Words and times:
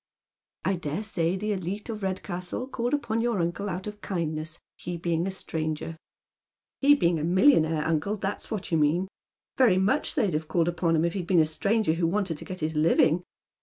"I 0.65 0.77
dare 0.77 1.03
say 1.03 1.35
the 1.35 1.51
elite 1.51 1.87
of 1.87 2.01
Redcastle 2.01 2.65
called 2.67 2.95
upon 2.95 3.21
yom* 3.21 3.39
uncle 3.39 3.69
out 3.69 3.85
of 3.85 4.01
kindness, 4.01 4.57
he 4.75 4.97
being 4.97 5.27
a 5.27 5.29
Btranger,"" 5.29 5.95
He 6.81 6.95
being 6.95 7.19
a 7.19 7.23
millionaire, 7.23 7.85
uncle, 7.85 8.15
that's 8.15 8.49
what 8.49 8.71
you 8.71 8.79
mean. 8.79 9.07
Very 9.59 9.77
much 9.77 10.15
they'd 10.15 10.33
have 10.33 10.47
called 10.47 10.67
upon 10.67 10.95
him 10.95 11.05
if 11.05 11.13
he'd 11.13 11.27
been 11.27 11.39
a 11.39 11.45
stranger 11.45 11.93
who 11.93 12.07
wanted 12.07 12.39
to 12.39 12.45
get 12.45 12.61
his 12.61 12.75
living. 12.75 13.21